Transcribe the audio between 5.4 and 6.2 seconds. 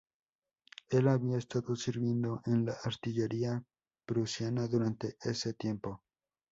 tiempo.